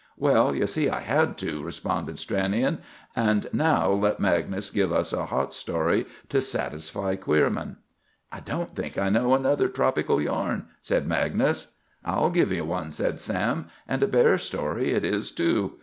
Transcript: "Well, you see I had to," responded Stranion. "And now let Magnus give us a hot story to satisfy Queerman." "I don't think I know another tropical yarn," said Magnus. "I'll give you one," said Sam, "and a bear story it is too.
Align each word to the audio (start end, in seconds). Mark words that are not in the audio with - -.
"Well, 0.17 0.55
you 0.55 0.65
see 0.65 0.89
I 0.89 1.01
had 1.01 1.37
to," 1.37 1.61
responded 1.61 2.15
Stranion. 2.15 2.79
"And 3.15 3.45
now 3.53 3.91
let 3.91 4.19
Magnus 4.19 4.71
give 4.71 4.91
us 4.91 5.13
a 5.13 5.27
hot 5.27 5.53
story 5.53 6.07
to 6.29 6.41
satisfy 6.41 7.15
Queerman." 7.15 7.75
"I 8.31 8.39
don't 8.39 8.75
think 8.75 8.97
I 8.97 9.09
know 9.09 9.35
another 9.35 9.67
tropical 9.67 10.19
yarn," 10.19 10.65
said 10.81 11.07
Magnus. 11.07 11.75
"I'll 12.03 12.31
give 12.31 12.51
you 12.51 12.65
one," 12.65 12.89
said 12.89 13.19
Sam, 13.19 13.67
"and 13.87 14.01
a 14.01 14.07
bear 14.07 14.39
story 14.39 14.89
it 14.91 15.05
is 15.05 15.29
too. 15.29 15.75